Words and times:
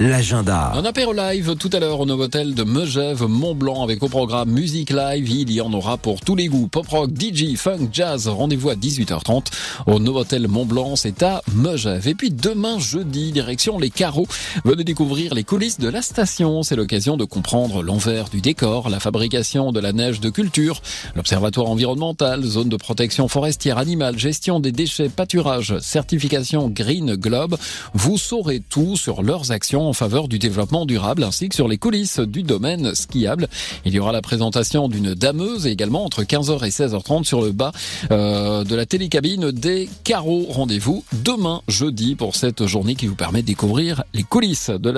l'agenda. 0.00 0.72
Un 0.74 0.86
apéro 0.86 1.12
live 1.12 1.56
tout 1.56 1.68
à 1.74 1.78
l'heure 1.78 2.00
au 2.00 2.06
Novotel 2.06 2.54
de 2.54 2.64
Megève, 2.64 3.24
Mont-Blanc 3.24 3.82
avec 3.82 4.02
au 4.02 4.08
programme 4.08 4.50
Musique 4.50 4.88
Live. 4.88 5.28
Il 5.28 5.52
y 5.52 5.60
en 5.60 5.70
aura 5.74 5.98
pour 5.98 6.22
tous 6.22 6.34
les 6.34 6.46
goûts. 6.46 6.68
Pop 6.68 6.88
rock, 6.88 7.10
DJ, 7.10 7.54
funk, 7.56 7.90
jazz. 7.92 8.26
Rendez-vous 8.26 8.70
à 8.70 8.76
18h30 8.76 9.48
au 9.86 9.98
Novotel 9.98 10.48
Mont-Blanc. 10.48 10.96
C'est 10.96 11.22
à 11.22 11.42
Megève. 11.54 12.08
Et 12.08 12.14
puis 12.14 12.30
demain 12.30 12.78
jeudi, 12.78 13.30
direction 13.30 13.78
les 13.78 13.90
carreaux. 13.90 14.26
Venez 14.64 14.84
découvrir 14.84 15.34
les 15.34 15.44
coulisses 15.44 15.78
de 15.78 15.90
la 15.90 16.00
station. 16.00 16.62
C'est 16.62 16.76
l'occasion 16.76 17.18
de 17.18 17.26
comprendre 17.26 17.82
l'envers 17.82 18.30
du 18.30 18.40
décor, 18.40 18.88
la 18.88 19.00
fabrication 19.00 19.70
de 19.70 19.80
la 19.80 19.92
neige 19.92 20.20
de 20.20 20.30
culture, 20.30 20.80
l'observatoire 21.14 21.68
environnemental, 21.68 22.42
zone 22.42 22.70
de 22.70 22.76
protection 22.76 23.28
forestière 23.28 23.76
animale, 23.76 24.18
gestion 24.18 24.60
des 24.60 24.72
déchets, 24.72 25.10
pâturage, 25.10 25.78
certification 25.80 26.70
Green 26.70 27.16
Globe. 27.16 27.58
Vous 27.92 28.16
saurez 28.16 28.60
tout 28.60 28.96
sur 28.96 29.22
leurs 29.22 29.52
actions 29.52 29.89
en 29.90 29.92
faveur 29.92 30.28
du 30.28 30.38
développement 30.38 30.86
durable 30.86 31.24
ainsi 31.24 31.48
que 31.48 31.54
sur 31.56 31.66
les 31.66 31.76
coulisses 31.76 32.20
du 32.20 32.44
domaine 32.44 32.94
skiable. 32.94 33.48
Il 33.84 33.92
y 33.92 33.98
aura 33.98 34.12
la 34.12 34.22
présentation 34.22 34.88
d'une 34.88 35.14
dameuse 35.14 35.66
également 35.66 36.04
entre 36.04 36.22
15h 36.22 36.64
et 36.64 36.70
16h30 36.70 37.24
sur 37.24 37.42
le 37.42 37.50
bas 37.50 37.72
euh, 38.12 38.62
de 38.62 38.76
la 38.76 38.86
télécabine 38.86 39.50
des 39.50 39.88
carreaux. 40.04 40.46
Rendez-vous 40.48 41.02
demain 41.24 41.62
jeudi 41.66 42.14
pour 42.14 42.36
cette 42.36 42.66
journée 42.66 42.94
qui 42.94 43.08
vous 43.08 43.16
permet 43.16 43.42
de 43.42 43.48
découvrir 43.48 44.04
les 44.14 44.22
coulisses 44.22 44.70
de 44.70 44.88
la 44.88 44.88